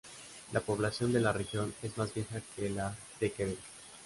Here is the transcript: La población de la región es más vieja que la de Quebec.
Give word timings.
La 0.51 0.61
población 0.61 1.13
de 1.13 1.19
la 1.19 1.31
región 1.31 1.75
es 1.83 1.95
más 1.95 2.11
vieja 2.11 2.41
que 2.55 2.71
la 2.71 2.95
de 3.19 3.31
Quebec. 3.31 3.59